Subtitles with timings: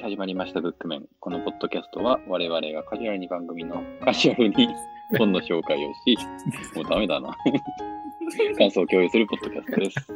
[0.00, 1.08] はい、始まりました、ブックメン。
[1.18, 4.68] このポッドキャストは、我々がカジュアルに番組の カジュアルに
[5.18, 6.16] 本の紹介をし、
[6.76, 7.36] もうダメだな。
[8.56, 10.14] 感想を共有するポッドキャストです。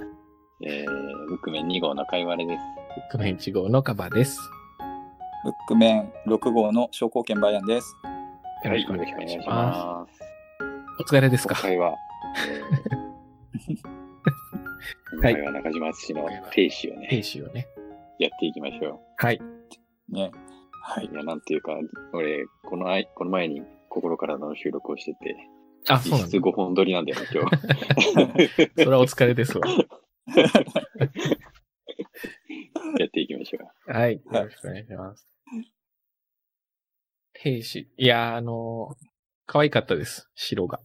[0.65, 2.63] えー、ブックメン2号の会話れです。
[2.95, 4.39] ブックメン1号のカバーです。
[5.45, 7.97] ブックメン6号の商工券バイアンです。
[8.65, 10.19] よろしくお願いしよろしくお願いしまます。
[10.19, 10.25] す。
[11.01, 11.55] お疲れですか？
[11.55, 11.95] 今回は、
[13.69, 13.93] えー
[15.13, 17.67] 今回は中島敦の停止をね、兵士をね。
[18.19, 19.41] やっていきましょはい。
[20.13, 20.31] ね。
[20.83, 21.07] はい。
[21.07, 21.15] う。
[21.15, 21.73] いや、なんていうか、
[22.13, 25.37] 俺、このあいこの前に心からの収録をしてて、
[25.89, 26.39] あ、そうなんだ。
[26.39, 28.85] 5本撮りなんだよね、 今日。
[28.85, 29.65] それはお疲れですわ。
[32.99, 33.93] やっていきましょう。
[33.93, 34.15] はい。
[34.15, 35.29] よろしくお願いします。
[37.35, 37.91] 兵士。
[37.97, 39.13] いやー、あのー
[39.45, 40.31] 可愛かったです。
[40.35, 40.81] 白が。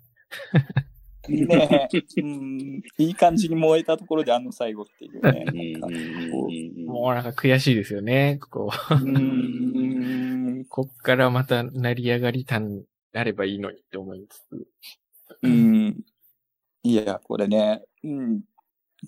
[1.27, 5.45] ねうん、いい感じに燃えたところであの最後っていうね。
[6.85, 8.39] うもうなんか悔しいですよね。
[8.49, 8.93] こう。
[8.95, 14.67] うん、こっからまた成り上がりたんあればいいのにって思いつつ。
[15.43, 15.99] うん。
[16.83, 18.41] いや、これね、うん。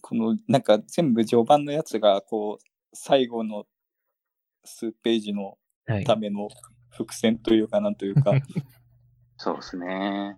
[0.01, 3.65] この、なんか全部序盤のやつが、こう、最後の
[4.63, 6.03] 数ページのはい。
[6.03, 6.49] ための
[6.91, 8.31] 伏線というか、なんというか、
[9.37, 10.37] そうですね。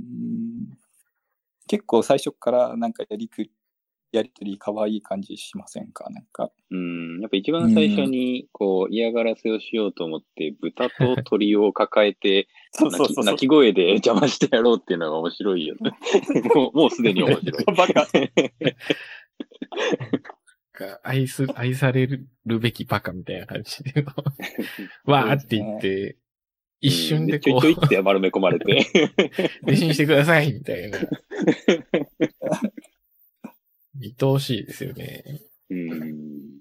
[0.00, 0.04] う
[0.74, 0.78] ん
[1.68, 3.48] 結構最初からなんかやりく
[4.12, 6.10] やりとり可愛い感じしませんか？
[6.10, 6.50] なんか。
[6.70, 7.20] うん。
[7.20, 15.92] やっぱ一番最初に、こう、嫌がらせをしようと思って、豚と鳥を抱えて、そう鳴き鳴き声で邪魔してやろうっていうのが面白いよね。
[16.54, 17.64] もう、もうすでに面白い。
[17.66, 18.08] バカ。
[20.72, 24.02] が愛す、愛されるべきバカみたいな感じで、
[25.04, 26.16] わーって言って、
[26.80, 28.64] 一瞬でこちょいちょいって丸め込まれて。
[29.62, 30.98] う、弟子にしてくださいみたいな。
[34.00, 35.24] 愛おしいですよね。
[35.68, 36.60] うん。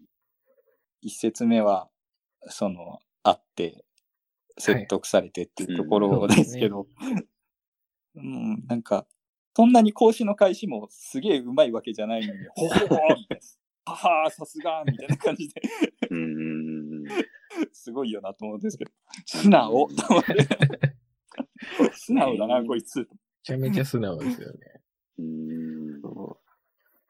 [1.02, 1.90] 一節目は、
[2.48, 3.86] その、会って、
[4.58, 6.88] 説得されてっていうところですけど、
[8.16, 9.08] うん、なんか、
[9.56, 13.40] そんなに講師の開始もすげえうまいわけじゃないのに、ほほほみたい
[13.86, 13.94] な。
[13.94, 15.62] ははさすがみたいな感じで、
[16.10, 16.49] うん。
[17.74, 18.92] すごいよなと思うんですけど、
[19.26, 20.48] 素直と思って。
[21.94, 23.00] 素直だな、こいつ。
[23.00, 23.06] め
[23.44, 24.58] ちゃめちゃ素直ですよね。
[25.20, 26.02] うん。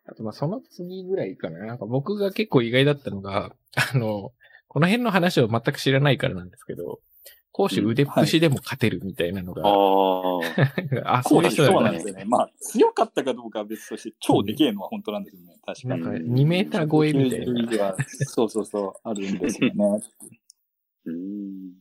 [0.06, 1.66] あと、まあ、その次ぐらいかな。
[1.66, 3.56] なんか僕が結構意外だったのが、
[3.94, 4.34] あの、
[4.68, 7.00] この辺の話を全く知らないからなんですけど、
[7.60, 11.18] 講師腕っぷしでも勝てるみたいなのが、ああ。
[11.20, 11.84] あ、そういう人そう。
[11.84, 12.24] なんですよね。
[12.24, 15.58] まあ、強かったかどうかは別として、超でけえのは本当なんですよね。
[15.66, 16.02] 確かに。
[16.02, 17.86] なんか2メーター超えみたいな。
[17.88, 19.76] はそうそうそう、あるんですよね。
[21.06, 21.74] うん。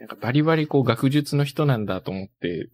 [0.00, 2.68] なんかバリバリこう学術の人なんだと思って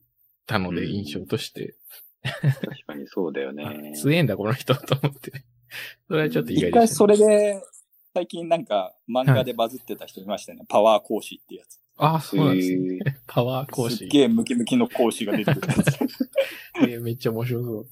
[0.47, 1.75] たので、うん印象として。
[2.23, 3.93] 確かにそうだよ あね。
[3.95, 5.45] 強えんだ、この人と思って。
[6.09, 7.63] それはちょっと意一外でした、回それで、
[8.15, 10.65] 最近なんか漫画でバズってた人いましたね。
[10.69, 11.79] パワー講師ってやつ。
[11.97, 12.97] ああ、そうなんですね。
[12.97, 14.09] へ パワー講師すっ。
[14.09, 15.99] げえムキムキの講師が出てくるやつ。
[16.83, 17.87] え ーめっちゃ面白そう。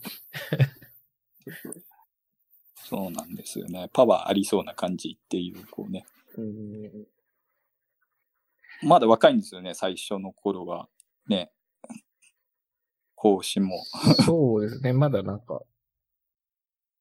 [2.74, 3.90] そうなんですよね。
[3.92, 6.06] パワーありそうな感じっていう、こうね。
[6.36, 7.06] うん
[8.82, 10.88] まだ若いんですよね、最初の頃は。
[11.26, 11.50] ね。
[13.14, 13.82] 講師も
[14.24, 14.92] そうですね。
[14.92, 15.62] まだなんか、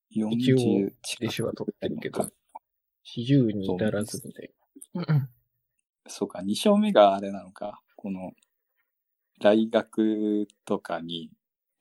[0.10, 2.30] 一応40弟子は取ってるけど、
[3.18, 4.50] 40に至らずみたい
[4.94, 5.30] な。
[6.08, 7.82] そうか、2章目があれなのか。
[7.96, 8.34] この、
[9.42, 11.30] 大学とかに、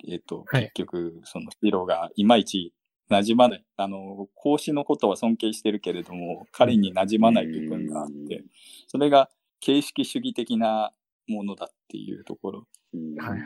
[0.06, 2.74] えっ、と、はい結局、その、ヒロがいまいち
[3.10, 3.64] 馴染まない。
[3.76, 8.44] あの、講師のことは尊敬してるけれども、彼に馴染まない部分があって、
[8.86, 9.30] それが
[9.60, 10.92] 形式主義的な
[11.28, 12.66] ものだっていうところ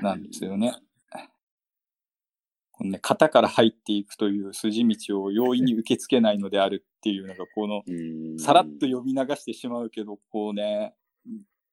[0.03, 0.75] なんですよね。
[2.79, 10.95] このね、型から入っていくという筋道を容易に受け付けないのであるっていうのが、この、うんさらっと読み流してしまうけど、こうね、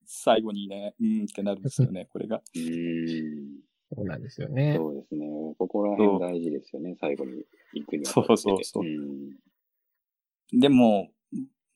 [0.07, 2.42] 最後にね、うんってなるんですよね、これが。
[2.56, 3.60] うん。
[3.94, 4.74] そうなんですよね。
[4.78, 5.28] そうですね。
[5.60, 7.44] ここら辺大事ですよね、最後に
[7.75, 8.12] 行くには。
[8.12, 10.60] そうそうそううん。
[10.60, 11.12] でも、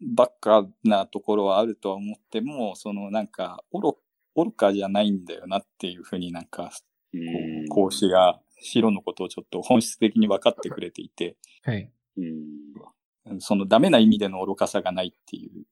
[0.01, 3.93] バカなところはあるとは思っても、そのなんか、愚
[4.35, 6.71] 愚かじゃないんだよなっていうふうになんか、
[7.69, 11.91] 講師が、白のことをちょっと本質的に分かってくれていて、はい。
[12.17, 12.21] う
[13.35, 13.39] ん。
[13.39, 15.65] そのダメな意味での愚かさがないっていう。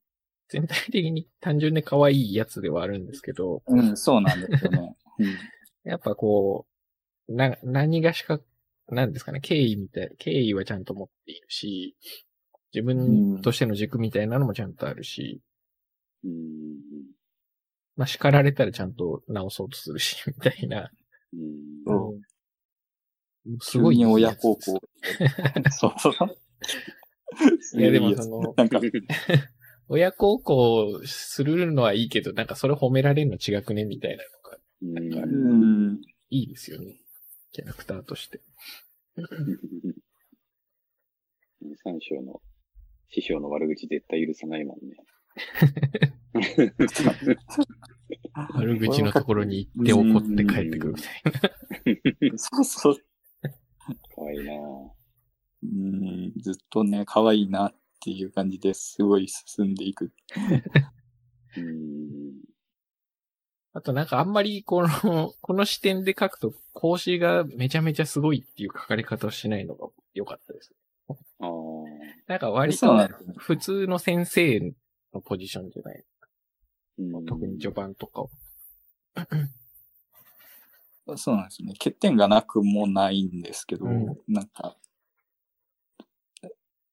[0.49, 4.95] 全体的に単純で可愛いやつではあるんですけど、うん、そうなんですよね。
[5.19, 5.27] うん
[5.87, 6.67] やっぱこ
[7.29, 8.39] う、な、何がしか、
[8.89, 11.95] なんですかね、敬意みたい、敬意はちゃんと持っているし、
[12.73, 15.41] 自分としての軸みたいなのもちゃんとあるし、
[16.25, 16.31] うん。
[17.95, 20.91] まあ叱られたらちゃんと直そうとするし、みたいな。
[21.33, 22.21] うん。
[23.59, 24.81] すごいいい急に親孝行。
[25.71, 27.79] そう そうそう。
[27.79, 28.79] いやでもその、なんか、
[29.89, 34.23] 親孝行するのはいいけど、なんかそれ褒められるの違くねみたいな
[35.01, 36.01] のがうんうん。
[36.29, 36.99] いいですよね。
[37.51, 38.41] キャラクターとして。
[41.83, 42.41] 三章の
[43.09, 44.97] 師匠の悪口絶対許さないもんね。
[48.53, 51.13] 悪口のところに行って怒って帰ってくるみたい
[52.31, 52.37] な。
[52.37, 52.97] そうそう。
[54.15, 54.89] かわいいなぁ。
[55.63, 60.11] うん、ずっとね、可愛いなっていう感じですごい進んでいく。
[61.57, 62.47] うん。
[63.73, 70.73] あとなんかあんまりこの、この視点で書くと、講師がめちゃめちゃすごいっていう書かれ方をしないのが良かったです。
[71.09, 71.49] ああ。
[72.27, 74.73] なんか割と普通の先生
[75.13, 76.03] のポジションじゃない。
[76.99, 78.29] うん特に序盤とかを。
[81.15, 81.73] そうなんですね。
[81.73, 84.75] 欠点がなくもないんですけど、うんなんか、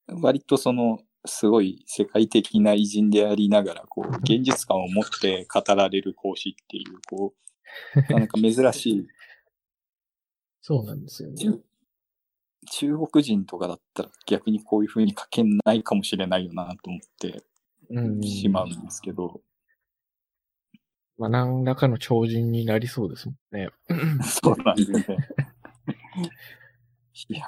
[0.08, 7.34] 割とその、すごい世界的な偉人でありながら、こう、現実感を持って語られる講師っていう、こ
[8.08, 9.06] う、なんか珍しい。
[10.60, 11.36] そうなんですよね。
[11.36, 11.64] 中
[12.70, 17.42] 中国人とかだったら逆にこういう風に書けないかもしれないよなと思って
[17.90, 18.22] うん。
[18.22, 19.40] しまうんですけど、
[21.18, 23.68] まあ何らかの超人になりそうですもん ね。
[24.22, 25.04] そうなんですね。
[27.28, 27.46] いや、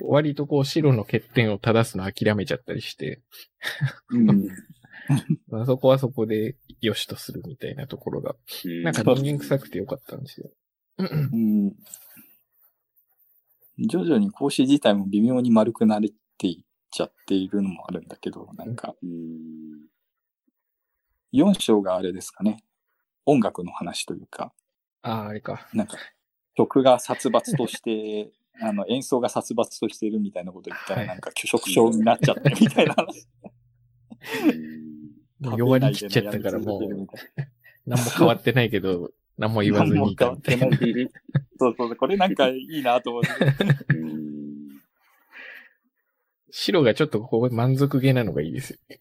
[0.00, 3.22] 割とこう白の欠点を正すの諦めちゃったりして、
[4.10, 4.48] うん、
[5.48, 8.36] まあそこはそこで良しとするみたいなところが、
[8.82, 10.50] なんか人間臭くてよかったんですよ。
[10.98, 11.74] うん。
[13.78, 19.88] 徐々に講師自体も微妙に丸くなれていっちゃっているのもあるんだけど、なんか、うん。
[21.32, 22.62] 4章があれですかね。
[23.26, 24.52] 音楽の話というか、
[25.02, 25.68] ああ、あれか。
[25.72, 25.96] なんか、
[26.54, 28.30] 曲が殺伐として、
[28.60, 33.26] あの、演奏が殺伐としているみたいなこと言ったら、はいなんか拒食症になっちゃってみたいな話。
[35.40, 36.82] も う弱りきっちゃったからもう、
[37.86, 40.68] 何も変わってないけど、何も言わずにいたみたいな。
[41.58, 43.94] そうそう、これなんかいいなと思って。
[43.94, 44.32] うん。
[46.50, 49.00] 白がちょっとここ満足げなのがいいですよね。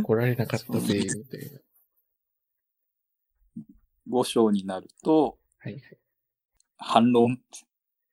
[0.00, 1.60] 怒られなかったぜ、みたいな。
[4.10, 5.82] 5章になると、はいはい。
[6.76, 7.38] 反論、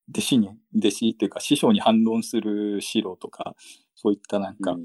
[0.10, 3.56] 弟子に、弟子っていうか師匠に反論する白とか、
[3.96, 4.76] そういったなんか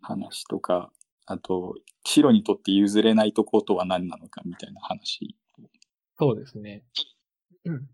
[0.00, 0.90] 話とか、
[1.26, 1.74] あと、
[2.04, 5.36] 白にとって譲れないとことは何なのかみたいな話。
[6.18, 6.84] そうですね。
[7.64, 7.88] うん。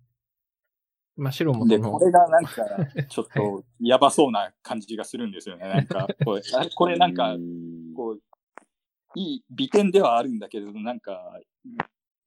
[1.17, 2.65] まあ、白もで、これがなんか、
[3.09, 5.69] ちょっとやばそうな感じがするんですよね。
[5.69, 7.37] なんか、これ、あ これなんか、
[7.95, 8.21] こう、
[9.17, 11.41] いい美点ではあるんだけれど、なんか、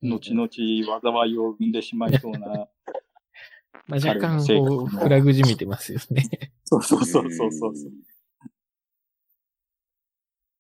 [0.02, 2.68] 後々災いを生んでしまいそうな。
[3.88, 6.24] まあ、若干こう、フラグじみてますよね。
[6.64, 7.74] そうそうそうそうそう。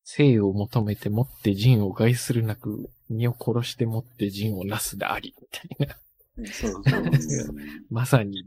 [0.04, 5.98] 生を求めてもって人を害するなく、身を殺してもって人をなすであり、みたいな。
[6.38, 6.82] そうそう
[7.90, 8.44] まさに、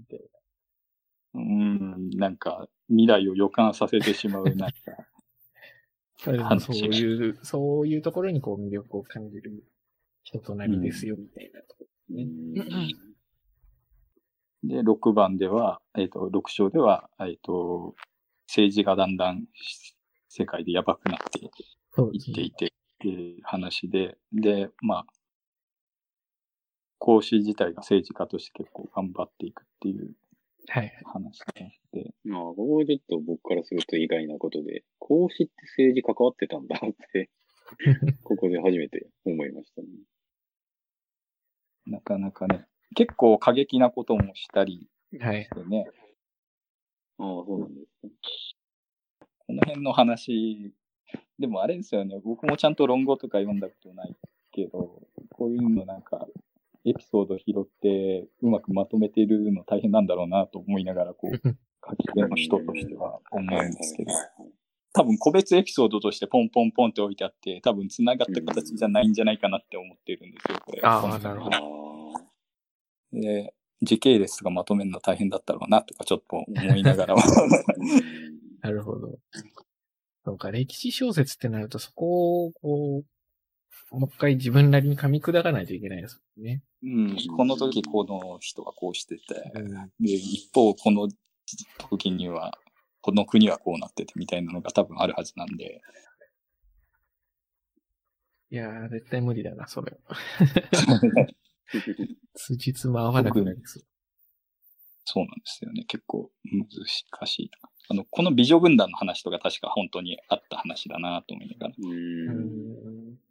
[1.34, 4.76] うん、なんか、未来を予感させてしまう、なんか、
[6.60, 9.64] そういう、そういうところにこう魅力を感じる
[10.22, 12.16] 人となりですよ、みたいなところ。
[14.64, 17.94] で、6番では、えっ、と、6章では、えっ、と、
[18.48, 19.44] 政治がだんだん
[20.28, 21.40] 世界でやばくなって。
[22.12, 25.06] いっていて、っていう話で、で、まあ、
[26.98, 30.14] 講師自体が政治家として結構頑張っていくっていう
[30.68, 30.92] はい。
[31.04, 31.40] 話
[31.92, 37.30] で、まあ、ここちょっと僕からすると意外なことで、孔子って政治関わってたんだって、
[38.24, 39.88] ここで初めて思いましたね。
[41.86, 44.88] なかなかね、結構過激なこともしたり
[45.20, 45.50] はいし。
[45.50, 45.86] てね、
[47.18, 48.08] ああ、そうなんですか。
[49.46, 50.74] この辺の話、
[51.38, 54.16] でもあれですよね、僕もちゃんと論語とか読んだことない
[54.50, 55.00] けど、
[55.30, 56.26] こういうのなんか、
[56.86, 61.32] エピソード拾ってうまくまとめてるの大変なんだろうなと思いながら、こう、
[61.88, 64.12] 書き手の人としては思うんですけど、
[64.92, 70.80] 多分個別エピソードとしてポンポンポンって置いてあって、多分繋がった形じゃないんじゃないかなって思ってるんですよ、これ。
[70.84, 72.24] あーこのなるほあどあ。
[73.12, 77.20] で、時系列がまとめるの大変だったろうなとかちょっと思いながらも。
[78.62, 79.18] なるほど。
[80.24, 83.04] そうか、歴史小説ってなると、そこを、こう、
[83.90, 86.62] もう一回自分なりに噛み砕かないといけないですね。
[86.82, 91.08] うん、この時この人はこうしてて、うんで、一方この
[91.90, 92.58] 時には、
[93.00, 95.80] この国はこうなっててみたいなのが多分あるはずなんで、
[98.50, 100.16] いやー、絶対無理だな、それは。
[102.34, 103.82] 辻褄合わなくなりそう。
[105.04, 105.84] そうなんですよね。
[105.84, 107.50] 結構難しい。
[107.88, 111.74] あの、この美女軍団の話とか確か本当にあった話だなと思いながら。
[111.76, 111.88] う。
[111.88, 113.25] うんん。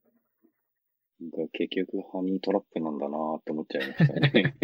[1.25, 4.55] なんか結局、ハニートラップなんだなって思っちゃいましたね。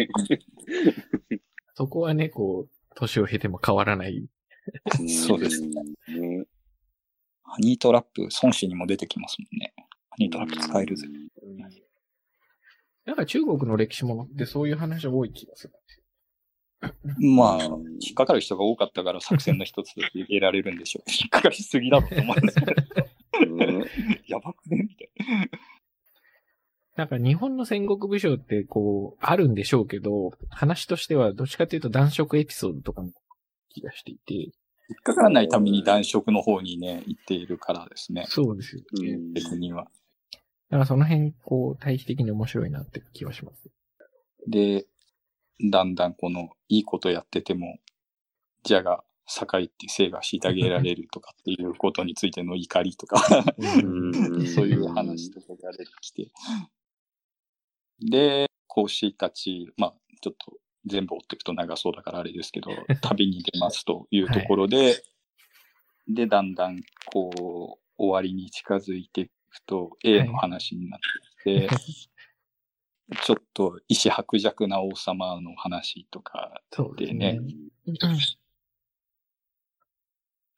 [1.74, 4.26] そこはね、こう、年を経ても変わらない。
[5.26, 5.68] そうですね。
[5.68, 6.44] ね
[7.42, 9.74] ハニートラップ、孫子にも出てきますもんね。
[10.10, 11.08] ハニートラップ使えるぜ。
[13.04, 15.74] なんか中国の歴史ものってそういう話多い気がする。
[17.36, 21.10] まあ、引っかかる人が多かったから作戦の一つとして得られるんでしょう。
[21.10, 22.58] 引っかかりすぎだろうと思うんです
[24.26, 24.86] やばくね？
[24.88, 25.46] みたいな。
[26.96, 33.10] なんか日本の戦国武将ってこう、あるんでしょうけど、話としてはどっちかというと男色エピソードとかの
[33.70, 34.34] 気がしていて。
[34.34, 34.50] 引
[35.00, 38.26] っかからないために男色の方にね、行っているからですね。
[38.28, 39.12] そうですよね。
[39.12, 39.84] うん別には。
[40.68, 43.70] だからその辺、こう、対比的に面白いなって気はします。
[44.48, 44.86] で、
[45.70, 47.78] だんだんこの、いいことやってても、
[48.64, 53.22] じゃが、栄って生が虐げられるとかっていうことについての怒りとか、
[53.56, 56.30] うん そういう話とかが出てきて。
[58.06, 60.56] で、講師たち、まあ、ちょっと
[60.86, 62.70] 全部追っていくと長そうだからあれですけど、
[63.02, 65.02] 旅に出ますというところで、
[66.08, 69.32] で、だんだん、こう、終わりに近づいていく
[69.66, 71.00] と、A の話になっ
[71.44, 71.68] てきて、
[73.24, 76.62] ちょっと意志薄弱な王様の話とか
[76.96, 77.40] ですでねね。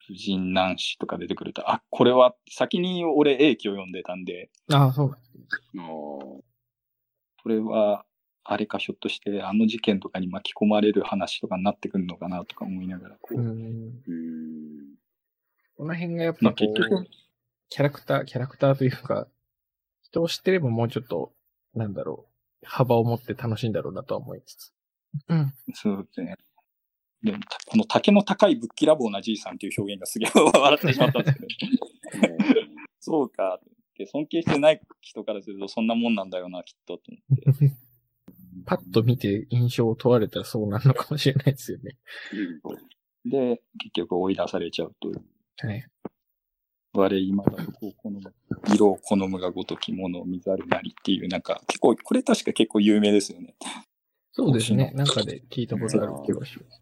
[0.07, 5.17] 婦人男子とか出てくると、あ、これは先に俺 A 記を読んでたんで、ああ、そう
[7.45, 8.05] これは、
[8.43, 13.47] あれかひょっとしてあの事件とかに巻き込まれる話とかになってくるのかなとか思いながら、こう、うん。
[13.47, 14.95] うん。
[15.77, 17.07] この辺がやっまあぱこう、結局、
[17.69, 19.27] キャラクター、キャラクターというか、
[20.01, 21.33] 人を知ってればもうちょっと、
[21.75, 22.25] なんだろ
[22.63, 24.73] う、幅を持って楽しいんだろうなとは思いつつ。
[25.27, 25.53] うん。
[25.75, 26.35] そうですね。
[27.21, 31.47] でもたこの竹の高いぶっきらぼうなじいさんっていう表現がすげえ笑ってしまったんですけど、
[32.99, 37.71] そうかって、尊敬してない人からするとそんなもんなんだよな、きっと、と思って。
[38.65, 41.97] パッと見て印象を問われたらそうなるのかもしれないですよね。
[43.25, 45.23] で、結局追い出されちゃうという。
[45.57, 45.85] はい。
[46.93, 48.21] 我今だとこう好む、
[48.73, 53.55] 色を好むがごときものを見ざるなりっていう、なんか、結構、これ確か結構有名ですよね。
[54.31, 54.91] そうですね。
[54.95, 56.81] なんかで聞いたことある気がします。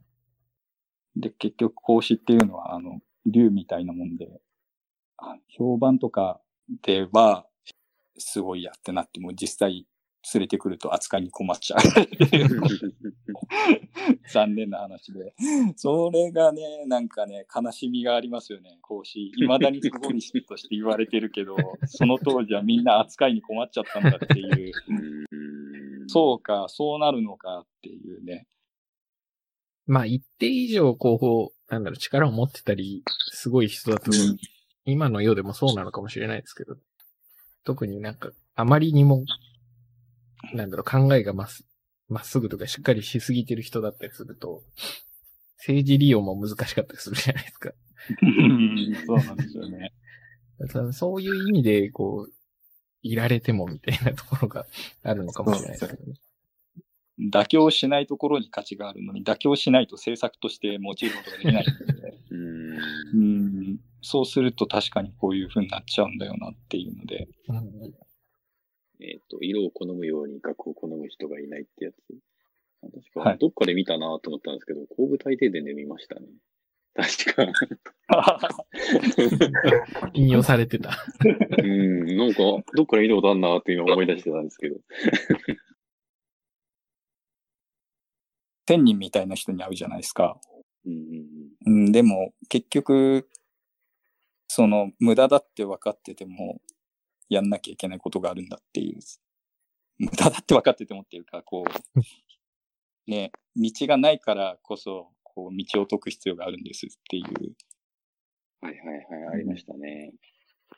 [1.16, 4.40] で、結局、孔子っていうのは、あの、竜みたいなもんで、
[5.18, 6.42] あ評判とか
[6.84, 7.48] では、
[8.18, 9.86] すごいやってなっても、実際、
[10.34, 11.82] 連れてくると扱いに困っちゃう
[14.32, 15.36] 残念な話で。
[15.76, 19.34] それがね、なんかね、悲しみがありますよね、孔子。
[19.36, 24.74] 未だにすごい人として言われてるけど、 その当時はみんな扱いに困っちゃったんだっていう、
[25.32, 28.48] うんそうか、そうなるのかっていうね。
[29.86, 34.38] まあ、一定以上、こう、なんだろう、力を持ってたり、すごい人だと、うん
[34.86, 36.76] 今の世でもそうなのかもしれないですけど、
[37.64, 39.24] 特になんか、あまりにも、
[40.54, 41.66] なんだろう、考えがまっす
[42.10, 44.62] まっすぐとかしっかりしすぎてる人だったりすると、
[45.58, 47.72] 政治利用も難しかったりするじゃないですか。
[49.08, 49.94] そうなんですよね。
[50.92, 52.34] そういう意味で、こう、
[53.02, 54.66] いられてもみたいなところが
[55.04, 56.20] あるのかもしれないですけどね。
[57.32, 62.78] 妥協しないところに価値があるのに、妥協しないと政策として用いることができないので、う ん
[63.14, 63.43] うん、
[64.04, 67.94] そうすると確かにこういう風になっちゃうんだよなっていうので、うん
[69.02, 71.96] えっ、と、色を好むように額を好む人がいないってやつ。
[72.84, 76.28] あ確か、はいどっかで見たなと思ったんですけど、後部大停電で見ましたね。
[76.96, 77.52] 確か。
[80.14, 80.92] 引用されてた。
[81.58, 82.44] うん、なんか、
[82.76, 84.78] どっかで見たことあんなって今思い出してたんですけど。
[88.66, 90.40] 天人みたいな人に会うじゃないですか。
[90.86, 91.26] うんうん
[91.66, 93.28] うん、でも結局、
[94.56, 96.62] その無駄だって分かってても、
[97.28, 99.00] やんなきゃいけないことがあるんだっていう。
[99.98, 107.26] 無駄だって分かっててもっていうか、こう、ね、道がないからこそ、こう、道を解く必要があるんですっていう。
[108.62, 110.14] はいはいはい、ありましたね。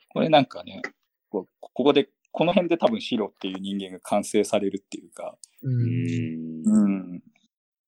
[0.08, 0.80] これなんかね、
[1.28, 5.68] こうここで、この辺で多分白っていう人間が完成されるっていうか、う。
[5.68, 6.64] うんん。
[6.64, 7.22] うん、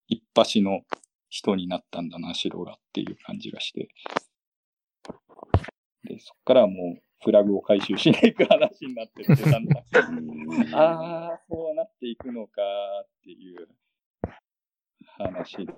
[0.07, 0.83] 一発の
[1.31, 3.89] 人になったんだな、白がっていう感じがして。
[6.09, 9.83] で、そっからはもうフラグを回収しに行く話になってって、だんだ。
[9.83, 12.63] ん、ああ、そうなっていくのか
[13.05, 13.69] っていう
[15.19, 15.69] 話。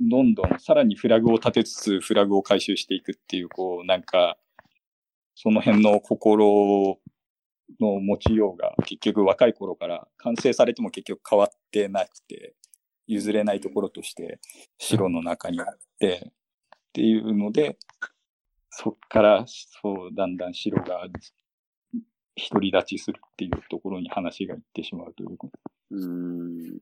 [0.00, 4.38] どんどんさらにフラグを立てつつフラグを回収していくっていう、こう、なんか、
[5.34, 6.98] その辺の心
[7.80, 12.54] の持ちようが結局若い頃から完成されても結局変わってなくて、
[13.06, 14.38] 譲れないところとして
[14.78, 15.66] 城の中にあっ
[15.98, 16.32] て、
[16.88, 17.76] っていうので、
[18.80, 21.08] そっからそうだんだん城が
[22.36, 25.30] 独り立ちするっていうところに話がいってしまうという。
[25.90, 26.78] うーん。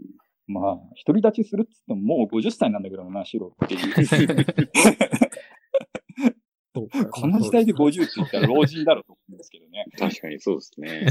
[0.46, 0.74] まあ、
[1.06, 3.94] 独り立ちするって言ってももう50歳なんだけどな、城っていう。
[7.10, 9.86] この時代で50って言ったら老人だろうと思うんですけどね。
[9.98, 11.06] 確かにそうですね。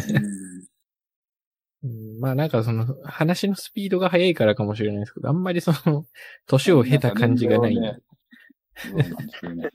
[1.83, 6.05] うんまあなんかその話のスピードが速いからかもしれないですけど、あんまりその、
[6.45, 7.79] 年を経た感じがない。
[7.79, 7.97] ね
[8.75, 9.69] そうなんですよね。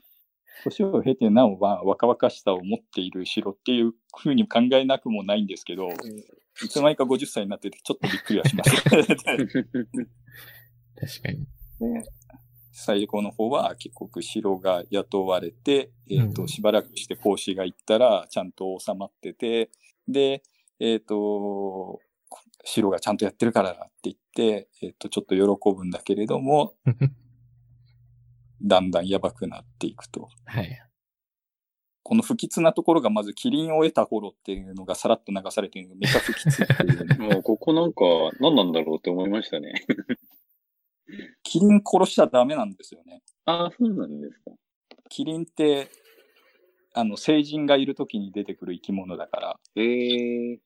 [0.63, 5.89] 年を経てなおは若々しさを持っている城っていうふうに考えなくもないんですけど、
[6.63, 8.89] いつの間にか50歳になっててちょっとびっくりはしました。
[8.89, 9.05] 確
[11.23, 11.45] かに。
[11.79, 12.03] で
[12.73, 19.69] 最後の方は結局城が雇われて、えーとうんしばらくして講師が行ったらちゃんと収まってて
[20.07, 20.41] で、
[20.79, 21.99] えっと
[22.63, 26.75] 城がちゃんとやってるからだって言って、えー、とちょっと喜ぶんだけれども
[28.63, 30.29] だんだんやばくなっていくと。
[30.45, 30.81] はい。
[32.03, 38.03] この不吉なところがまずキリンを得た頃っていうのがさらっと流されてるのがめちゃ不吉っていうね もうここなんか
[38.39, 39.73] 何なんだろうって思いましたね。
[41.43, 43.21] キリン殺しちゃダメなんですよね。
[43.45, 44.51] ああ、そうなんですか。
[45.09, 45.89] キリンって
[46.93, 50.59] あの成人がいる時に出てくる生き物だからへえ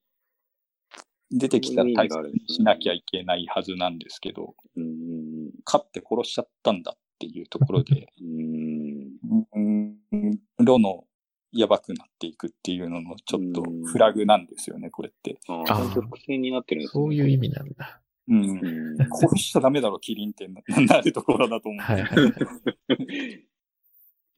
[1.31, 4.81] 出てきたら対そういう意味があるんですね策しなきゃいけないはずなんですけど、ー。
[4.81, 5.51] うん。
[5.65, 9.95] 勝って殺しちゃったんだっていうところで、うん。
[10.11, 11.05] うん、ロの
[11.53, 14.45] やばくなっていくっていうののちょっとフラグなん。
[14.45, 15.39] ですよね、これって。
[15.47, 16.83] ああーあ、伏線になってるん。
[16.83, 17.01] ですね。
[17.03, 17.69] そういう意味なん。
[17.73, 18.01] だ。
[18.27, 18.43] うん。
[18.43, 18.97] うん。
[18.97, 21.81] 殺しちゃダメだろ、キリンってななるところだと思う。
[21.81, 23.47] はいはい。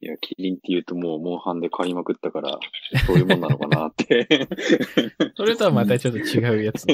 [0.00, 2.60] いや、キリンって言うともう、モンハンで買いまくったから、
[3.06, 3.40] そういうもん。
[3.40, 4.28] なのかなって。
[5.36, 6.86] それとはまたちょっと違うやつ。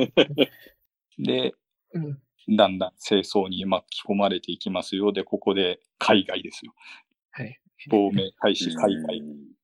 [1.18, 1.52] で、
[1.92, 2.18] うん。
[2.48, 5.12] だんだん清掃に巻き込まれていきますよ。
[5.12, 6.72] で、ここで海外ですよ。
[7.30, 7.58] はい。
[7.90, 9.18] 亡命大使海外。
[9.18, 9.54] うん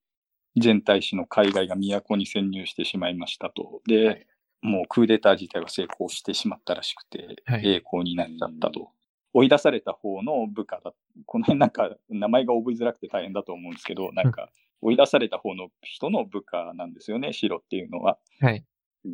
[0.57, 3.83] 全大使の海外が都に潜入してしまいましたと。
[3.87, 4.27] で、はい
[4.63, 8.91] もうクーデター自体は成功してしまったらしくて、はい栄光になっちゃったと。
[9.33, 10.93] 追い出された方の部下だ。
[11.25, 14.51] この辺なんか名前が覚えづらくて大変だと思うんですけど、なんか
[14.83, 18.19] 追い出された方の人の部下なんですよね、白っていうのは。
[18.41, 18.65] はい。
[19.05, 19.13] うん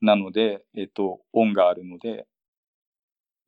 [0.00, 2.26] なので、えっ、と、恩があるので、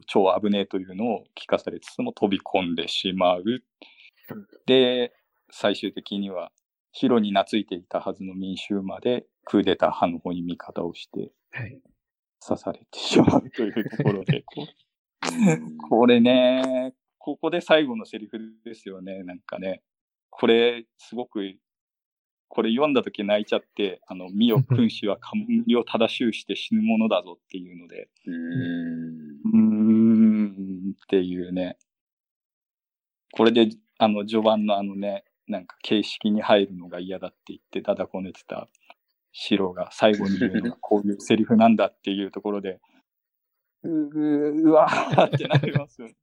[0.07, 3.43] 超危ねえというのを聞かされつつも飛び込んでしまう。
[4.67, 5.13] で、
[5.51, 6.53] 最終的には、
[6.93, 11.81] 白に懐いていたはずの民衆まで、クーデター派の方に味方をしてはい。
[12.47, 19.83] 刺されてしまうというところで、 こうこれね、ここで最後のセリフですよね、なんかね。
[20.31, 21.57] これ、すごく、
[22.49, 28.37] これ読んだ時泣いちゃって、あの、身を君主は冠を正しゅうして死ぬものだぞっていうので、うん。
[29.45, 29.59] うー
[30.89, 31.77] んっていうね。
[33.33, 38.69] これで、あの、序盤のあのね、なんか形式に入るのが嫌だって言って、だだこねてた
[39.33, 42.81] 白が最後に言うのがこういうセリフなんだっていうところで、
[43.83, 46.15] うううわーってなりますよね。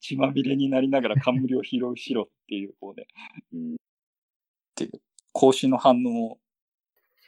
[0.00, 3.06] 血まみれになりながら冠を拾う白っていう、こうね、
[3.52, 3.75] うん
[5.32, 6.38] 孔子の反応を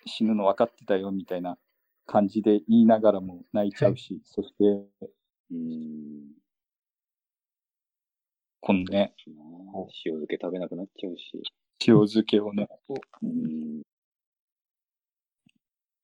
[0.07, 1.59] 死ぬの分かってたよみたいな
[2.07, 5.09] 感じで言いながらも泣いちゃうし、そして、
[5.51, 6.33] うん。
[8.61, 11.43] このね、塩漬け食べなくなっちゃうし。
[11.87, 12.69] 塩漬けをね、
[13.23, 13.83] うん。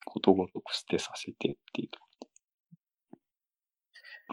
[0.04, 2.03] ことごとく捨てさせてっていう。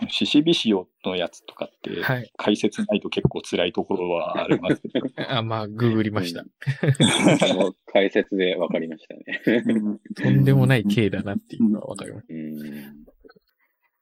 [0.09, 2.31] シシビシオのやつとかって、はい。
[2.37, 5.07] 解説ないと結構辛いところはありますけど。
[5.29, 6.43] あ、まあ、ググりました。
[7.53, 9.99] もう解説で分かりましたね。
[10.15, 13.11] とんでもない系だなっていうのはわかりましうん。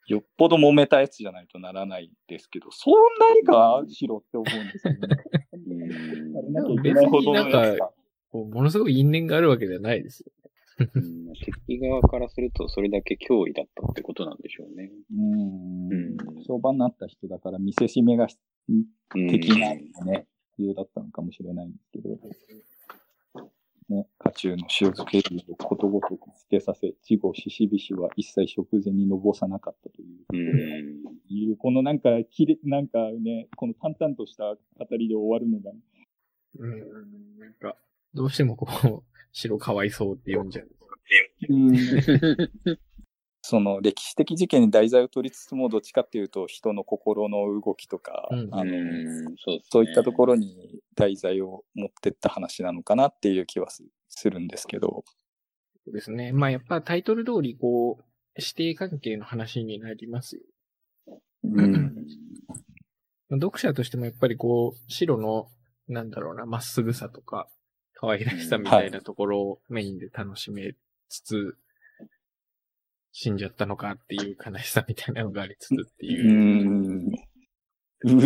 [0.08, 4.99] よっぽど揉めたやつじゃないとならないですけど、そんなにかしろって思うんですよね。
[6.52, 7.93] なきゃいけないほどのやつがた。
[8.32, 10.32] こうものすごい因縁があるわけではないですよ。
[10.80, 11.20] うん
[11.68, 14.92] 敵側からするとそれだけ脅威だったってことなんでしょうね。
[15.12, 18.28] うんうん相場になった人だから見せしめが
[18.70, 18.86] うん
[19.30, 22.10] 的なのがね、必要だったのかもしれないんですけど、
[23.89, 30.18] ね、家中の塩漬け類をことごとく捨てさせ、稚語獅子菱は一切食前にのぼさなかったという。
[30.32, 31.36] うん。
[31.36, 35.72] いう、このなんか、きれ、なんかね、この淡々とした語りで終わるのが、
[36.60, 37.39] うん。
[37.39, 37.76] なんか、
[38.13, 40.69] どうしてもこう、 白かわいそうって読んじゃう。
[43.41, 48.82] その歴史的事件に題材を取りつつも、どっちかっていうと、人の心の動きとか、うんあの、う
[49.32, 55.04] んそうそういったところに題材を持ってった話なのかなっていう気はすするんですけど、
[55.86, 56.32] そうですね。
[56.34, 58.04] まあやっぱタイトル通り、こう、
[58.38, 60.41] 指定関係の話になりますよ。
[61.43, 62.06] うん。
[63.32, 65.50] 読者としてもやっぱりこう、白の、
[65.88, 67.48] なんだろうな、まっすぐさとか、
[67.99, 70.73] 可愛らしさみたいなところをメインで楽しめ
[71.09, 71.57] つつ、
[73.12, 76.31] 死んじゃったのかっていう悲しさみたいなのがありつつってういう。
[76.31, 77.12] ん。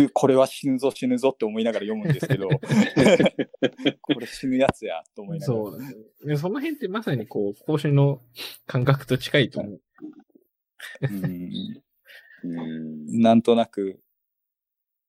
[0.04, 2.48] うこれは死ぬぞ死ぬぞって思いながら読むんですけど、
[4.00, 5.58] これ死ぬやつやと思いながら。
[5.58, 5.70] そ
[6.24, 8.22] うその辺ってまさにこう、講師の
[8.66, 9.80] 感覚と近いと思う。
[11.02, 11.82] うん
[12.44, 13.20] うん。
[13.20, 13.98] なんとなく、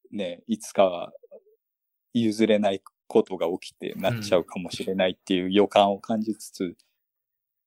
[0.10, 1.14] ね、いつかは
[2.14, 6.76] 譲れないことが起きてなっちゃうかもしれないっていう予感を感じつつ、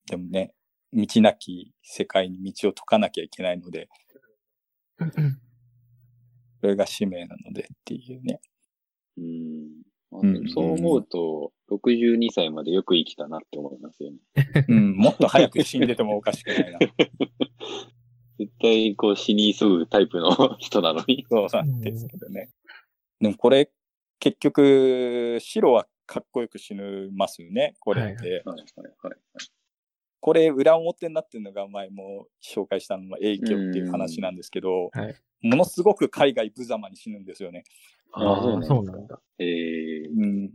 [0.06, 0.54] でもね、
[0.92, 3.88] 道なき世界に道を解かなきゃいけないので、
[6.60, 8.40] それが使命なのでっていうね。
[9.16, 10.48] うん。
[10.54, 14.64] そう思うと、62歳までよく生きたなって思いますよね。
[14.68, 16.78] うん、もっと早く死んでてもおかしくないな。
[18.38, 21.26] 絶対こう死に急ぐタイプの人なのに。
[21.28, 22.50] そうなんですけどね。
[23.20, 23.70] でもこれ、
[24.20, 28.12] 結局、白はかっこよく死ぬますよね、これって。
[28.12, 28.44] はいはい
[29.02, 29.16] はい。
[30.20, 35.14] これ、裏表になってるのが前も紹介したのは影響っていう話なんですけど、はい。
[35.42, 37.62] ものすごく海外無様に死ぬんですよね。
[38.12, 39.20] ああ、そうなんだ。
[39.38, 40.50] ええうん、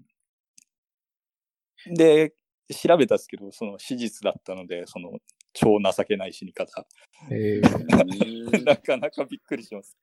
[1.95, 2.33] で、
[2.73, 5.19] 調べたんですけど、その史実だったので、その
[5.53, 6.85] 超情けない死に方。
[7.31, 7.63] えー、
[8.65, 9.97] なかなかびっくりします。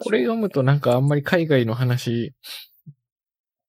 [0.00, 2.34] これ読むとなんかあんまり海外の話、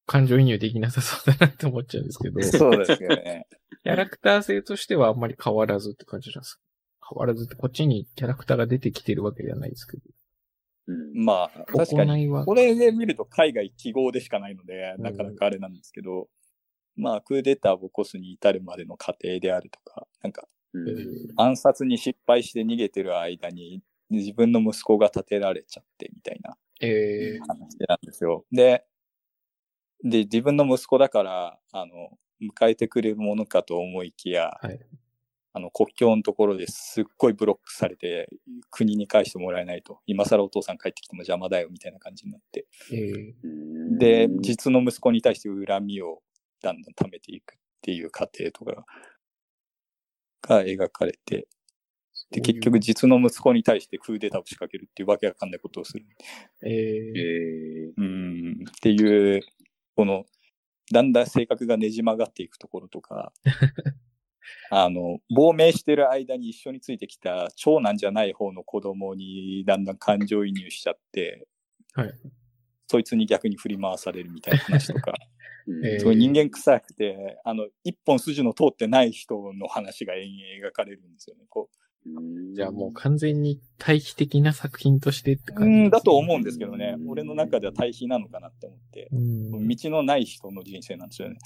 [0.05, 3.47] 感情移入できなさそうだなって思っちゃうんですけど、 そうですよね。
[3.83, 6.61] キャラクター性としてはあんまり変わらずって感じなんですか？
[7.11, 10.03] 変わらずって、こっちにキャラクターが出てきてるわけではないですけど。
[10.87, 11.25] うん。
[11.25, 15.03] まあ、確かに、これで見ると海外記号でしかないので、うん。
[15.03, 16.29] なかなかあれなんですけど、
[16.95, 20.47] まあ、クーデターを起こすに至るまでの過程であるとか、なんか、
[21.37, 23.81] 暗殺に失敗して逃げてる間に、
[24.11, 28.45] 自分の息子が立てられちゃってみたいなえー話なんですよ。
[28.51, 28.85] で、
[30.03, 34.79] で、自分の息子だから、あの、迎えてくれるものかと思いきや、はい
[35.53, 38.29] あの、国境のところですっごいブロックされて、
[38.69, 39.99] 国に返してもらえないと。
[40.05, 42.67] 今更お父さん帰ってきても邪魔だよ、みたいな感じになって。
[42.91, 46.21] えーうんで、実の息子に対して恨みを
[46.61, 48.85] だんだん溜めていくっていう過程とか
[50.41, 51.47] が描かれて、
[52.31, 56.05] で、結局、実の息子に対してクーデターを仕掛けるっていうわけわかんないことをする。
[56.63, 56.69] えー。
[56.69, 59.41] ええうん、っていう、
[59.95, 60.25] この、
[60.91, 63.33] だんだん性格がねじ曲がっていくところとか、
[64.71, 71.47] あの、亡命してる間に一緒についてきた長男じゃない方の子供にだんだん感情移入しちゃって、
[71.93, 72.13] はい。
[72.87, 75.13] そいつに逆に振り回されるみたいな話とか、
[75.67, 75.85] うん。
[75.85, 75.99] えー。
[75.99, 81.45] すごい人間臭くて、あの、一本筋の通ってない人の話が延々描かれるんですよね。
[81.49, 81.90] こうん
[82.55, 87.05] じゃあもう完全に対比的な作品としてってう、感じうん、だと思うんですけどねう。
[87.05, 89.07] ん俺の中では対比なのかなって思って。
[89.11, 89.75] うん。
[89.75, 91.37] ち道のない人の人生なんですよね。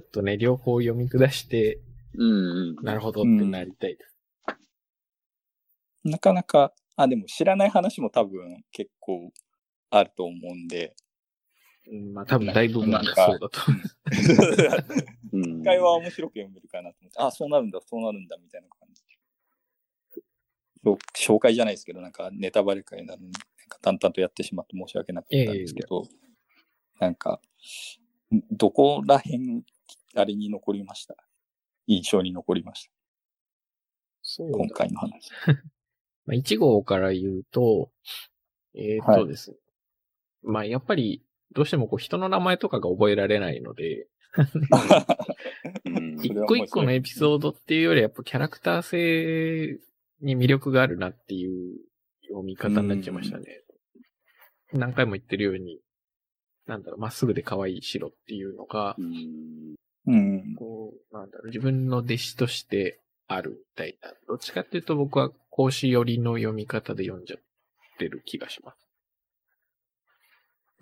[0.00, 1.80] ょっとね、両方読み下して、
[2.14, 2.30] うん
[2.76, 2.84] うん。
[2.84, 4.16] なるほどってなりたいです。
[6.04, 9.32] なかなか、あ、でも知らない話も多分結構
[9.90, 10.94] あると思うんで、
[11.88, 13.60] うんまあ多分大部分がそうだと。
[15.32, 18.68] うん 一回は面白く読めるかなと思って、あ、そうなるんだ、そうなるんだ、みたいな
[21.16, 23.32] 紹介じゃないですけど、なんかネタバレ会なのに、なん
[23.68, 26.04] か淡々とやってしまって申し訳なかったんですけど、
[27.00, 27.40] なんか、
[28.50, 29.62] どこら辺、
[30.14, 31.16] あれに残りました？
[31.86, 32.90] 印象に残りました？
[34.22, 35.30] そう今回の話。
[36.26, 37.90] まあ、1号から言うと、
[38.74, 39.56] えーっとですね。
[40.42, 41.22] まあ、やっぱり、
[41.52, 44.08] どうしてもこう人の名前とかが覚えられないので、
[46.22, 49.78] 一個一個のエピソードっていうよりやっぱキャラクター性
[50.20, 51.76] に魅力があるなっていう
[52.28, 53.62] 読み方になっちゃいましたね。
[54.72, 55.80] 何回も言ってるように、
[56.66, 59.76] なんだろう、まっすぐで可愛い白っていうのが、うん
[60.06, 60.54] うん。
[60.56, 64.12] こう、なんだろう、自分の弟子としてあるみたいな。
[64.28, 67.40] どっちかっていうと僕は講師寄りの読み方で読んじゃっ
[67.98, 68.78] てる気がします。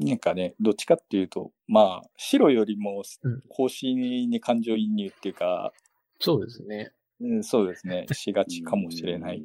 [0.00, 5.72] なんかね、どっちかっていうと、まあ、白よりもうん、格子に感情移入っていうか、
[6.18, 6.92] そうですね。
[7.20, 9.42] うん、そうですね、しがちかもしれない。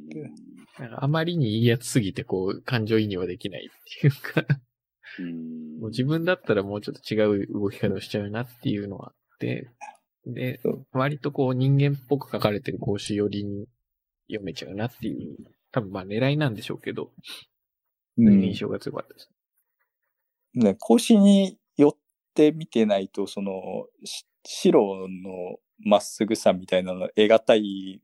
[0.80, 4.46] なんかあまりにいいやつすぎて、こう、感情移入はできないっていうか、
[5.20, 5.80] うん。
[5.80, 9.70] もう自分だったらもうちょっと違う動き方をしちゃうなっていうのはあって、
[10.26, 10.60] で
[10.92, 13.68] 割とこう人間っぽく書かれてる講師寄りに
[14.28, 15.38] 読めちゃうなっていう、
[15.72, 17.12] 多分まあ狙いなんでしょうけど、
[18.18, 18.44] うん。
[18.44, 19.30] 印象が強かったです。
[20.56, 21.96] ね、格子に寄っ
[22.34, 23.52] て見てないと、その、
[24.04, 28.02] し白のまっすぐさみたいなの、得難い。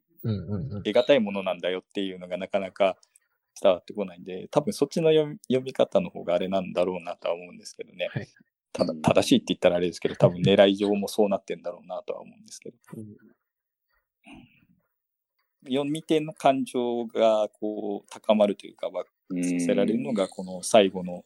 [0.83, 2.97] 得難いものなんだよっていうのがなかなか
[3.61, 8.09] 伝わってこないんで、多分そっちの読み読み方の方があれなんだろうなとは思うんですけどね。
[8.11, 8.27] はい
[8.75, 12.77] ただ正しいって言ったらあれですけど、多分狙い上もそうなってんだろうなとは思うんですけど。
[15.63, 21.23] 読み手の感情がこう高まるというか、爆発させられるのがこの最後の、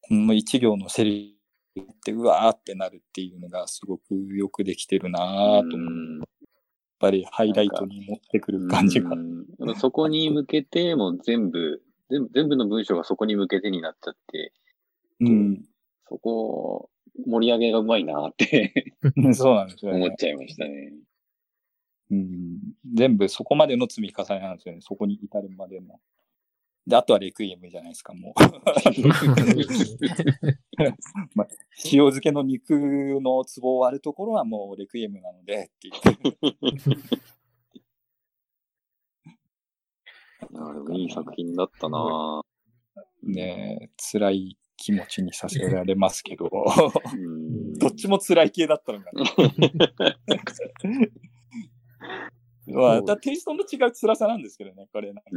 [0.00, 1.38] この一行のセリ
[1.74, 6.18] フってうわーってなるっていうのがすごくよくできてるなぁと思う。
[6.18, 6.26] やっ
[6.98, 9.10] ぱりハイライトに持ってくる感じが。
[9.10, 9.30] うん
[9.76, 14.52] そこに向けて、もう全部、全部全部の文章がそこに向けてになっちゃって、
[15.20, 15.64] うん。
[16.08, 16.90] そこ、
[17.26, 18.94] 盛り上げがうまいなって
[19.34, 19.98] そうなんですよね。
[19.98, 20.92] 思っちゃいましたね。
[22.10, 22.58] うん。
[22.94, 24.80] 全部そこまでの積み重ねなんですよね。
[24.80, 26.00] そこに至るまでの。
[26.86, 28.32] で、あとはレクイエムじゃないですか、もう。
[31.34, 31.48] まあ、
[31.84, 32.70] 塩漬けの肉
[33.20, 35.94] の壺を割るところはもうレクイエムなのでっていう。
[40.52, 42.40] いやでもいい作品だったな
[43.22, 46.50] ね辛い気持ちにさせられますけど、う
[47.16, 49.24] んどっちも辛い系だったのかな。
[52.72, 55.30] まあ、だテイストの違う辛さなんですけどね、これなんか。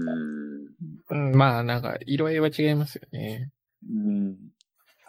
[1.09, 1.27] うん。
[1.27, 3.51] うんまあ、なんか、色合いは違いますよね。
[3.89, 4.37] うん。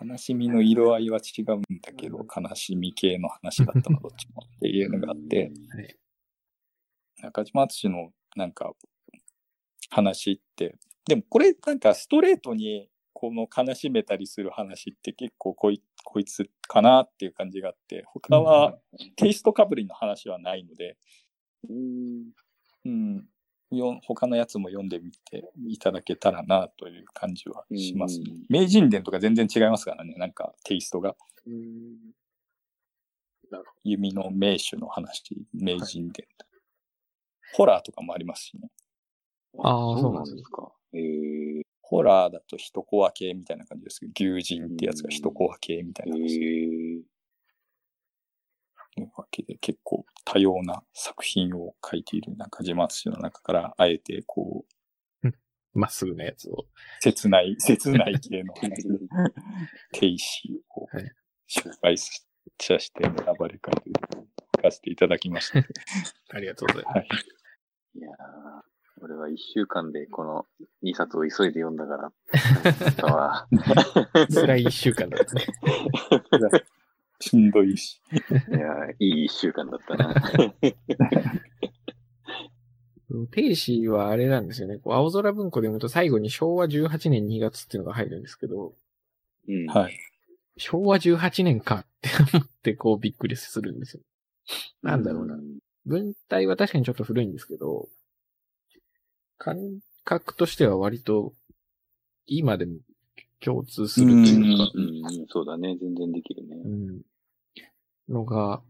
[0.00, 5.96] 悲しみの色合いは違うんだけど、悲しみ系の話だったの、どっちもっていうのがあって、はい
[7.24, 8.72] 中島敦のなんか
[9.90, 18.76] 話って、でもこれなんかストレートにこの悲しめたりする話って結構こいこいつかなっていう感じがあって、他は
[19.16, 20.96] テイストかぶりの話はないので、
[21.68, 22.32] うん
[22.86, 23.28] うん、
[23.70, 28.26] よ他のやつも読んでみていただけたらなという感じはしますね。
[28.28, 31.16] うん名人伝とか全然違いますからね、なんかテイストが。
[31.46, 31.96] うん
[33.84, 36.26] 弓の名手の話、名人伝。
[37.54, 38.68] ホラーとかもありますしね。
[39.58, 40.72] あーそうなんですか。
[40.92, 46.68] へえホラーだと一コア系みたいな感じですけど、牛人ってやつが一コア系みたいな感じへえ
[49.16, 54.64] わけで、結構多様な作品を書いている中島敦の中から、あえてこ
[55.22, 55.28] う、
[55.74, 56.66] まっすぐなやつを。
[57.00, 58.82] 切ない、 切ない系の話、
[59.92, 60.18] 停止
[60.70, 61.12] をはい
[61.48, 62.10] 紹介さ
[62.58, 63.94] せて選ばれかという
[64.56, 65.58] 書かせていただきました。
[66.36, 66.96] ありがとうございます。
[66.96, 67.08] はい。
[67.96, 70.46] いやー俺は一週間でこの
[70.82, 72.12] 2冊を急いで読んだから。
[74.32, 75.44] 辛い一週間だったね。
[77.28, 78.00] しんどいし。
[78.12, 78.16] い
[78.52, 80.14] やーいい一週間だったな。
[83.30, 84.78] 天使はあれなんですよね。
[84.78, 88.74] こう青空文庫で読むと最後に昭和18年2月っていうのが入るんですけど、
[89.48, 89.98] うんはい。
[90.56, 94.02] 昭和18年かって思ってこうびっくりするんですよ。
[94.82, 95.36] なんだろうな。
[95.86, 97.88] 文体は確かにちょっと古いんですけど、
[99.38, 99.58] 感
[100.04, 101.32] 覚としては割と
[102.26, 102.78] 今でも
[103.40, 105.76] 共通するというか、うん、うんそうだね。
[105.80, 106.56] 全然できるね。
[106.64, 107.02] うん。
[108.08, 108.62] のが、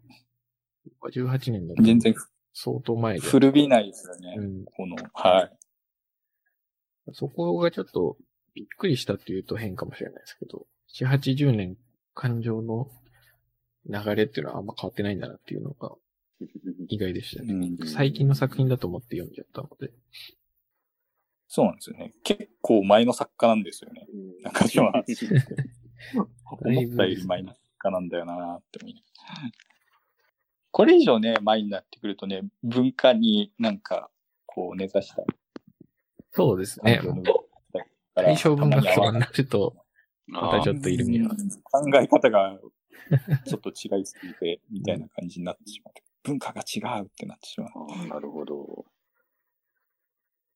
[1.12, 2.14] 18年だと全然
[2.52, 3.20] 相当前で。
[3.20, 4.36] 古びないですよね。
[4.38, 4.64] うん。
[4.64, 7.12] この、はい。
[7.12, 8.16] そこがちょっと
[8.54, 11.76] びっくりしたっていうと変かもしれないですけど、7、80年
[12.14, 12.88] 感情の
[13.86, 15.92] 流れっていうのはあんま変わってないんだなっていうのが
[16.88, 17.52] 意外でしたね。
[17.52, 19.92] うん最近の作品だと思って読んじゃったので。
[21.46, 22.14] そうなんですよね。
[22.24, 24.06] 結構前の作家なんですよね。
[24.42, 24.90] 中島
[26.14, 26.26] 思
[26.94, 27.54] ったより前の
[27.90, 29.04] なんだよなって思い
[30.70, 34.10] これ以上ね、前になってくるとね、文化になんか、
[34.44, 35.22] こう根ざした
[36.32, 37.00] そうですね。
[38.14, 39.76] 対象文学とかになると、
[40.26, 41.30] またちょっといるには。
[41.70, 42.58] 考え方が
[43.46, 45.94] ちょっと違いすぎて、みたいな感じになってしまう。
[46.24, 48.08] 文化が違うってなってしまう。
[48.08, 48.84] なるほど。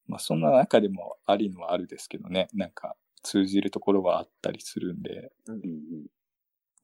[0.09, 6.07] まあそんな中でもありのはあるですけどね、なんか通じるところはあったりするんで、うんうん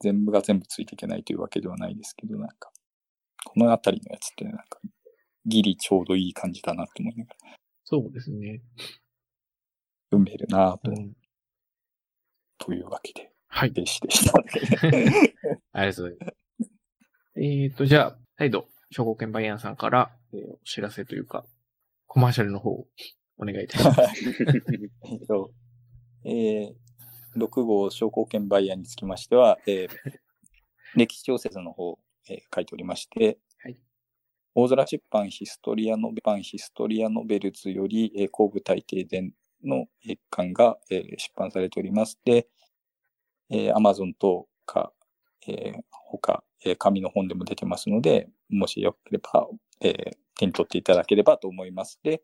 [0.05, 2.71] 全部が全部ついていけないというわけではないですけど、なんか、
[3.47, 4.65] このあたりのやつってなんか、
[5.47, 8.61] ギリちょうどいい感じだなと思いながら、そうですね。
[10.11, 11.15] 読めるなと、うん
[12.59, 13.71] というわけで、はい。
[13.71, 14.33] 弟子でした。
[15.73, 16.71] ありがとうございます。
[17.37, 21.45] えっと、じゃあ、再度、兵庫県バイアンさんから、えーお知らせというか、
[22.07, 22.87] コマーシャルの方を
[23.39, 24.01] お願いいたします。
[25.11, 25.53] えっと、
[26.25, 26.75] えー、
[27.37, 29.89] 6号商工券バイヤーにつきましては、えー
[30.97, 33.77] 歴史小説の方、えー書いておりまして、はい
[34.55, 42.19] 大空出版ヒストリアノベ版ヒストリアノベルズより、えー、後部大帝伝の一巻が、えー出版されております。
[42.25, 42.49] で、
[43.51, 44.93] えー、Amazon 等か、
[45.47, 49.49] えー他、えー紙の本でも出てますので、もしよければ、
[49.81, 52.01] えー手に取っていただければと思います。
[52.03, 52.23] で、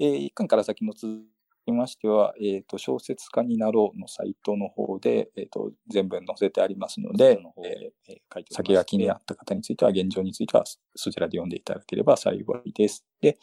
[0.00, 1.24] えー、一巻から先の続
[1.64, 13.04] きましては、えっ、と、小説家になろうのサイトの方で、えっ、と、全文載せてありますので、えーえー先が気になった方については、現状については、そちらで読んでいただければ幸いです。
[13.20, 13.38] で、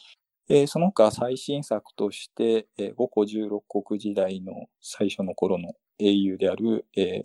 [0.48, 7.24] えーその他最新作として、えー、五個十六国時代の最初の頃の英雄である、え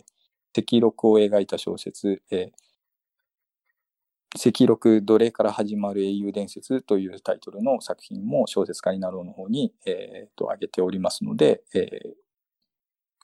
[0.56, 2.67] 赤録を描いた小説、えー
[4.46, 12.08] 赤録奴隷から始まる英雄伝説というタイトルの作品も小説家になろうの方に、えーと挙げておりますので、えー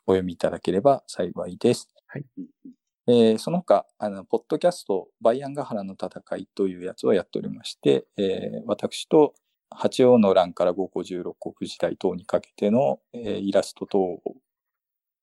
[0.06, 1.88] お読みいただければ幸いです。
[3.06, 9.34] えーその他、あの、ポッドキャスト、バイアンガハラの戦いというやつをやっておりまして、えー私と
[9.70, 14.20] 八王の乱から五個十六国時代等にかけての、えーイラスト等を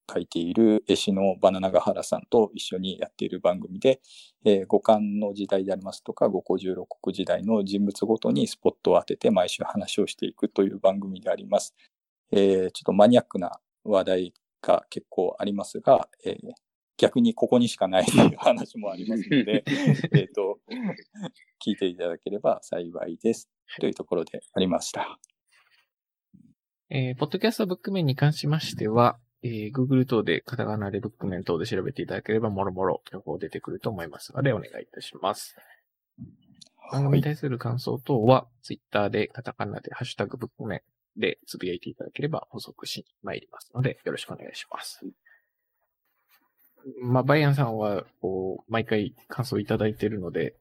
[0.08, 4.02] 描いている絵師のバナナガハラさんと一緒にやっている番組で、
[4.46, 11.76] えー五感の時代でありますとか、五個十六国時代の人物ごとにスポットを当てて毎週話をしていくという番組であります。
[12.32, 16.36] えーちょっとマニアックな話題が結構ありますが、えー
[16.98, 19.64] 逆にここにしかないという話もありますので、
[20.14, 20.60] えっと、
[21.66, 23.50] 聞いていただければ幸いです。
[23.80, 25.20] というところでありました。
[26.92, 35.56] えー、ポッドキャストブック面に関しましては、えー、Google 等でカタカナでブック面等で調べていただければ、もろもろ情報出てくると思いますので、お願いいたします。
[36.92, 40.82] 番組に対する感想等は、Twitter でカタカナでハッシュタグブック面
[41.18, 45.02] でつぶやいていただければ補足しに参りますので、よろしくお願いします。
[47.02, 50.56] まあ、バイアンさんは、こう、毎回感想いただいているので、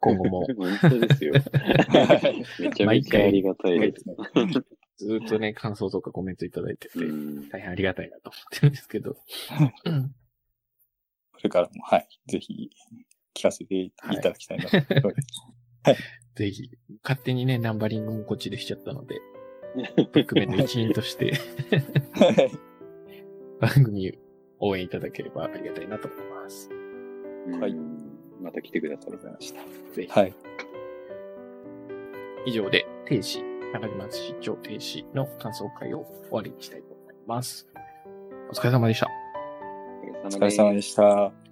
[0.00, 1.32] 今後も 本当ですよ。
[2.60, 4.04] めちゃめちゃありがたいです。
[4.98, 9.16] ずっとね、感想とかコメントいただいてて、うん大変ありがたいなと思ってるんですけど。
[9.84, 10.14] うん
[11.32, 12.68] これからも、はい、ぜひ
[13.32, 15.14] 聞かせていただきたいなと思い
[15.84, 16.02] ます。
[16.34, 16.70] ぜひ、
[17.04, 19.20] 勝手にね、ナンバリングもこっちでしちゃったので、
[20.12, 21.34] ブックメンの一員として
[22.14, 22.50] はい
[23.60, 24.12] 番組
[24.58, 26.68] 応援いただければありがたいなと思います。
[27.60, 29.06] はいうんまた来てください。
[29.08, 29.94] ありがとうございました。
[29.94, 30.08] ぜひ。
[30.08, 30.34] はい。
[32.46, 37.68] 以上で、停止、中島市長停止の感想会を終わりにしたいと思います。
[38.50, 39.08] お疲れ様でした。
[40.24, 41.47] お疲れ様でした。